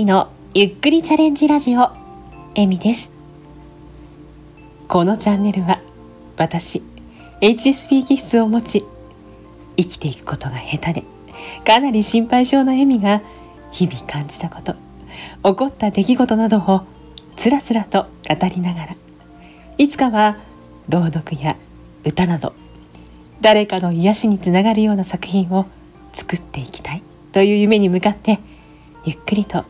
[0.00, 1.90] 美のゆっくりチャレンジラジオ
[2.54, 3.12] えみです。
[4.88, 5.78] このチャンネルは
[6.38, 6.82] 私
[7.42, 8.86] HSP 気質を持ち
[9.76, 11.04] 生きていくことが下手で
[11.66, 13.20] かなり心配性なえみが
[13.72, 14.72] 日々感じたこと
[15.42, 16.80] 起こった出来事などを
[17.36, 18.96] つらつらと語りながら
[19.76, 20.38] いつかは
[20.88, 21.56] 朗読や
[22.06, 22.54] 歌など
[23.42, 25.66] 誰かの癒しにつながるような作品を
[26.14, 28.38] 作っていきたいという夢に向かって
[29.04, 29.66] ゆっくりと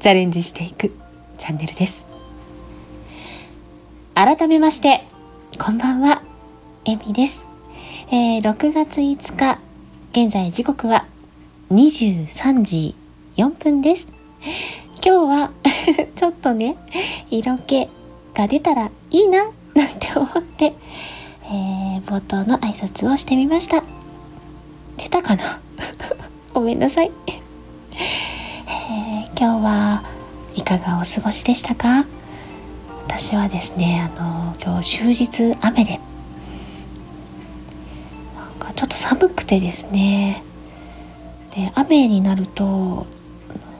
[0.00, 0.92] チャレンジしていく
[1.36, 2.06] チャンネルです。
[4.14, 5.04] 改めまして
[5.58, 6.22] こんばんは
[6.86, 7.46] えみです、
[8.10, 9.58] えー、6月5日
[10.12, 11.06] 現在時刻は
[11.70, 12.94] 23時
[13.36, 14.06] 4分です。
[15.04, 15.50] 今日は
[16.16, 16.76] ちょっとね
[17.30, 17.90] 色気
[18.32, 20.74] が出たらいいななんて思って、
[21.44, 23.84] えー、冒頭の挨拶をしてみました。
[24.96, 25.60] 出たかな？
[26.54, 27.10] ごめんなさい。
[29.40, 30.02] 今日は
[30.54, 32.04] いかがお過ごしでしたか？
[33.06, 35.98] 私はですねあの今日終日雨で。
[38.36, 40.42] なんかちょっと寒くてですね。
[41.54, 43.06] で雨になると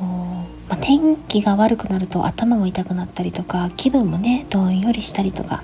[0.00, 5.62] まあ、天気が悪くなると頭も痛くなったりとか気分もねどんよりしたりとか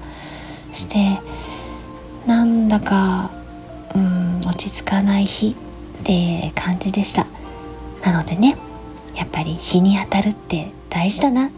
[0.72, 1.20] して
[2.26, 3.30] なんだか
[3.94, 5.56] うん落ち着かない日
[6.00, 7.26] って感じでした。
[8.04, 8.58] なのでね
[9.16, 11.50] やっぱり日に当たるって大事だな。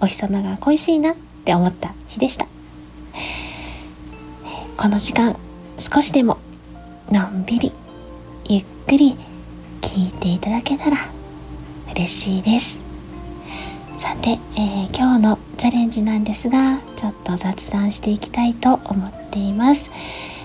[0.00, 1.94] お日様が恋しいなって思った。
[2.08, 2.46] 日でした。
[4.76, 5.36] この時間
[5.78, 6.38] 少しでも
[7.10, 7.72] のんびり
[8.46, 9.16] ゆっくり
[9.80, 10.96] 聞いていただけたら
[11.92, 12.84] 嬉しいです。
[14.04, 19.90] さて、えー、今日のチャレンジなんですがちょっと雑談していきたいと思っています、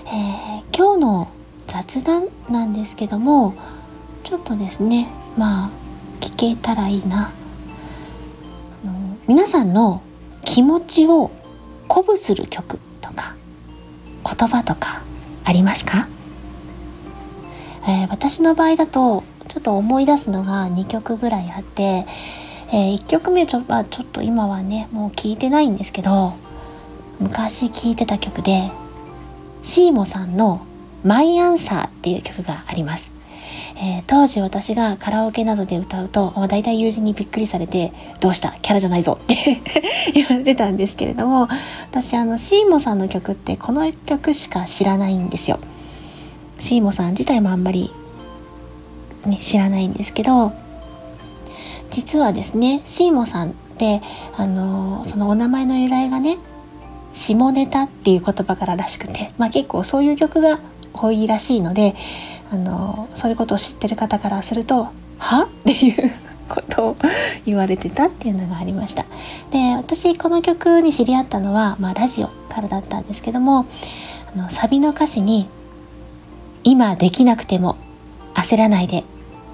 [0.06, 1.28] えー、今日の
[1.66, 3.54] 雑談なんですけども
[4.24, 5.70] ちょっとですねまあ
[6.20, 7.32] 聞けたらいいな
[9.26, 10.02] 皆さんの
[10.44, 11.30] 気持ちを
[11.88, 13.36] 鼓舞する曲とか
[14.24, 15.02] 言葉とか
[15.44, 16.08] ありますか、
[17.84, 22.06] えー、私の場合だとちょっと思い出すのが2曲ぐらいあって、
[22.72, 26.34] えー、1曲目ちょ,、まあ、ちょっと今はねもう聞いてないんですけど
[27.20, 28.72] 昔聴いてた曲で
[29.62, 30.66] シーモさんの
[31.04, 33.19] 「マイ・アンサー」っていう曲があります。
[33.82, 38.50] えー、当時私がカラオケなどで歌うと大体友人にびっくりされて「どうした？
[38.60, 39.34] キャラじゃないぞ」って
[40.12, 41.48] 言われてたんですけれども
[41.90, 45.58] 私あのシーモさんの曲ってこの曲しか知らないんですよ。
[46.58, 47.90] シーモさん自体もあんまり、
[49.24, 50.52] ね、知らないんですけど
[51.90, 54.02] 実はですねシーモさんって
[54.36, 56.36] あのそのお名前の由来がね
[57.14, 60.58] 下ネタっていう言葉かららしくて、まあ、結構そういう曲が
[60.92, 61.96] 多いらしいので
[62.52, 64.88] あのそういうことを知ってる方からすると
[65.18, 66.12] 「は?」っていう
[66.48, 66.96] ことを
[67.46, 69.04] 言われてたっていうのがありました
[69.52, 73.66] で私この曲に知り合ったのは、まあ、ラジオからだったんですけども
[74.34, 75.48] あのサビの歌詞に
[76.64, 77.76] 「今できなくても
[78.34, 79.04] 焦らないで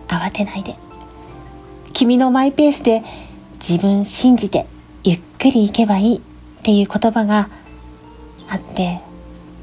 [0.09, 0.77] 慌てないで
[1.93, 3.05] 君のマイペースで
[3.55, 4.67] 自分信じて
[5.05, 6.17] ゆっくり行けばいい」
[6.61, 7.49] っていう言葉が
[8.49, 9.01] あって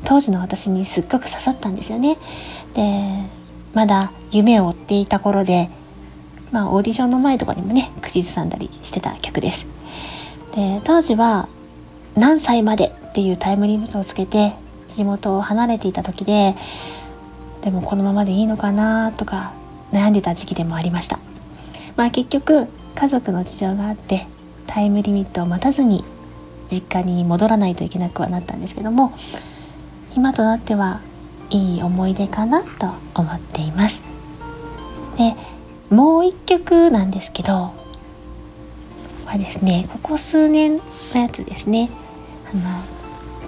[0.05, 2.17] 当時の私にすっごく刺さったんですよね。
[2.73, 3.23] で
[3.73, 5.69] まだ夢を追っていた頃で、
[6.51, 9.65] まあ、オーディションの前とかにもね口ずさんだりしてた曲です。
[10.55, 11.47] で当時は
[12.15, 14.53] 何歳までっていうタイムリミットをつけて
[14.87, 16.55] 地元を離れていた時で
[17.61, 19.53] でもこのままでいいのかなとか
[19.91, 21.19] 悩んでた時期でもありました。
[21.95, 24.27] まあ結局家族の事情があって
[24.67, 26.03] タイムリミットを待たずに
[26.69, 29.13] 実家に戻らないといけなくはなったんですけども
[30.15, 31.01] 今となっては
[31.49, 34.03] いい思い出かなと思っています。
[35.17, 35.35] で
[35.89, 37.71] もう一曲なんですけど
[39.25, 40.77] はですねここ数年
[41.13, 41.89] のやつですね。
[42.51, 42.61] あの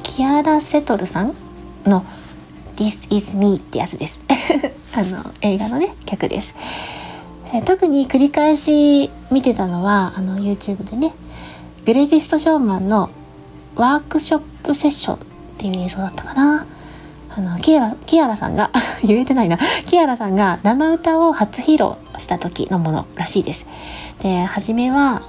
[0.03, 1.33] キアラ・セトルさん
[1.85, 2.05] の
[2.77, 4.21] 「This is me」ってやつです。
[4.95, 6.53] あの映画のね曲です。
[7.53, 11.13] え特に繰り返し見てたのはあの YouTube でね
[11.85, 13.09] グレイティスト・ショーマンの
[13.75, 15.19] ワークショップセッションっ
[15.57, 16.65] ていう映像だったかな。
[17.37, 18.71] あのキアラキアラさんが
[19.03, 19.59] 言えてないな。
[19.85, 23.65] キアラさんが生歌を初披露した時のものらしいです。
[24.21, 25.21] で初めは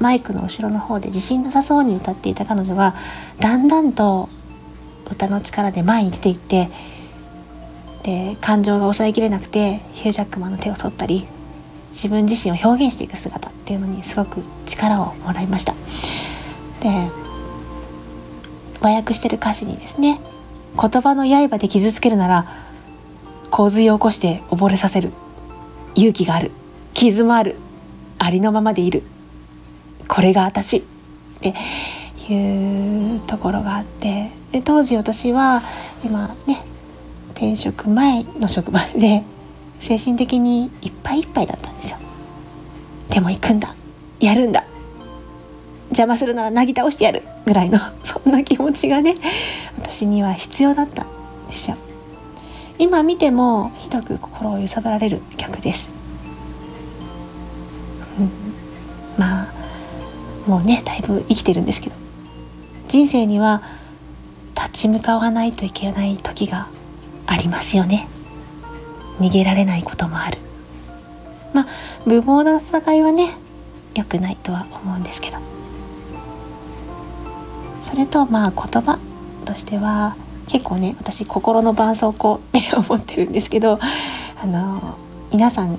[0.00, 2.94] マイクの後ろの方で自信なさそうに歌っていた彼女が
[3.38, 4.28] だんだんと
[5.08, 6.68] 歌の力で前に出ていって
[8.02, 11.26] で感情が抑えきれなくてヒュージャックマンの手を取ったり
[11.90, 15.74] 自分自身を表現していく姿っていうのにすごく力をもらいました。
[16.80, 17.08] で
[18.80, 20.20] 和訳してる歌詞にですね
[20.80, 22.46] 言葉の刃で傷つけるなら
[23.50, 25.12] 洪水を起こして溺れさせる。
[25.94, 26.50] 勇気がある。
[26.92, 27.56] 傷もある。
[28.18, 29.04] ありのままでいる。
[30.08, 30.78] これが私。
[30.78, 30.82] っ
[31.40, 31.54] て
[32.28, 34.30] いうところがあって。
[34.50, 35.62] で当時私は
[36.04, 36.62] 今ね
[37.32, 39.22] 転職前の職場 で
[39.80, 41.98] 精神的にいっぱいいっぱいだったんですよ。
[43.10, 43.74] でも行くんだ。
[44.18, 44.64] やるんだ。
[45.90, 47.22] 邪魔するならなぎ倒してやる。
[47.44, 49.14] ぐらいの そんな気持ちがね
[49.78, 51.06] 私には必要だったん
[51.48, 51.76] ですよ。
[52.78, 55.90] 今見てもひどく心を揺さぶられる曲です、
[58.18, 58.30] うん、
[59.16, 59.46] まあ
[60.50, 62.04] もうねだいぶ生きてるんですけど。
[62.88, 63.62] 人生には
[64.54, 66.68] 立ち向かわないといけない時が
[67.26, 68.06] ありますよね。
[69.20, 70.38] 逃げられないこともある。
[71.52, 71.66] まあ
[72.04, 73.36] 無謀な戦いはね
[73.94, 75.38] 良くないとは思うんですけど。
[77.94, 78.98] それとまあ言葉
[79.44, 80.16] としては
[80.48, 83.78] 結構ね私心の絆創膏って思ってるんですけど
[84.42, 84.96] あの
[85.30, 85.78] 皆さん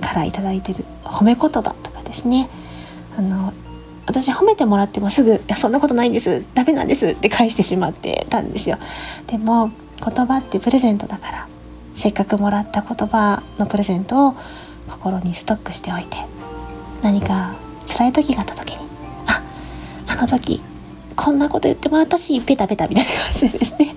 [0.00, 2.48] から頂いてる褒め言葉とかですね。
[3.18, 3.52] あの
[4.06, 6.44] 私褒めてもらってもすぐ「いやそんなことないんです。
[6.54, 8.78] ダメなんです」って返してしまってたんですよ。
[9.26, 11.46] でも言葉ってプレゼントだから
[11.96, 14.34] せっかくもらった言葉のプレゼントを
[14.86, 16.18] 心にストックしておいて
[17.02, 18.78] 何か辛い時があった時に
[19.26, 19.42] あ
[20.06, 20.62] あの時
[21.18, 23.96] こんなこと言ってもらったしベタベタみたいな感じでですね。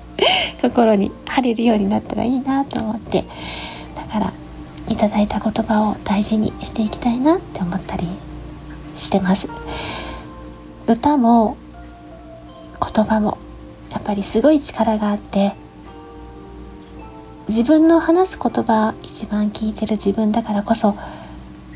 [0.62, 3.24] 心に晴れるようになったらいいなと思って。
[3.94, 4.32] だから
[4.88, 8.08] いただいた言葉を大事にしていきたいなって思ったり
[8.96, 9.46] してます。
[10.86, 11.58] 歌も
[12.80, 13.36] 言葉も
[13.90, 15.52] やっぱりすごい力があって
[17.48, 20.96] 自分の話す言葉一番聞いてる自分だからこそ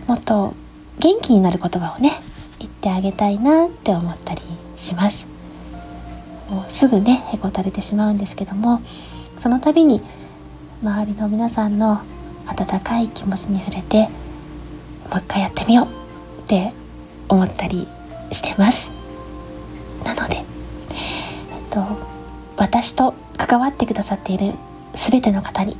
[0.06, 0.54] もっと
[0.98, 2.12] 元気になる言葉をね
[2.58, 4.42] 言ってあげたいなって思ったり
[4.78, 5.26] します。
[6.48, 8.80] もうすぐねへこたれてしまうんですけども
[9.36, 10.00] その度に
[10.82, 12.00] 周りの皆さんの
[12.46, 14.08] 温かい気持ちに触れて
[15.10, 16.72] もう一回やってみようって
[17.28, 17.86] 思ったり
[18.32, 18.90] してます。
[20.04, 20.44] なので、えっ
[21.70, 21.84] と、
[22.56, 24.54] 私と関わってくださっている
[24.94, 25.76] 全ての方に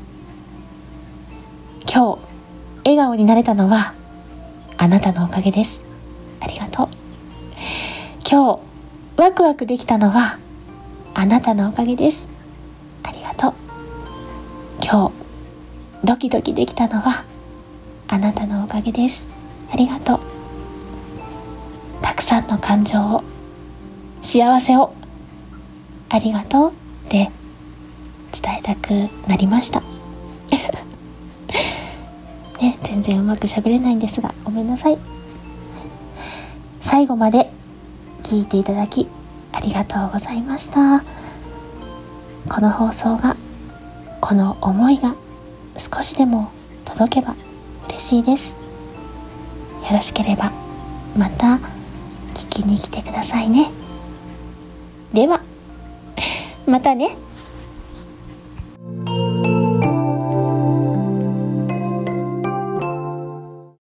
[1.90, 2.18] 今日
[2.84, 3.94] 笑顔になれたのは
[4.76, 5.82] あなたのおかげです。
[6.40, 6.88] ありがとう。
[8.30, 8.67] 今日
[9.18, 10.38] ワクワクできたのは
[11.12, 12.28] あなたのおかげです。
[13.02, 13.54] ありがとう。
[14.80, 17.24] 今日ドキドキできたのは
[18.06, 19.26] あなたのおかげです。
[19.72, 20.20] ありがとう。
[22.00, 23.24] たくさんの感情を
[24.22, 24.94] 幸せを
[26.10, 26.74] ありがとうっ
[27.08, 27.32] て
[28.40, 28.92] 伝えたく
[29.28, 29.82] なりました。
[32.62, 34.98] ね全然うまくしゃべれないんですがごめんなさい。
[36.80, 37.57] 最後まで
[38.28, 39.08] 聞いていただき
[39.54, 41.02] ありがとうございました。
[42.46, 43.36] この放送が
[44.20, 45.14] この思いが
[45.78, 46.50] 少しでも
[46.84, 47.34] 届けば
[47.88, 48.50] 嬉しいです。
[48.50, 48.56] よ
[49.92, 50.52] ろしければ
[51.16, 51.58] また
[52.34, 53.70] 聞きに来てくださいね。
[55.14, 55.40] では
[56.68, 57.16] またね。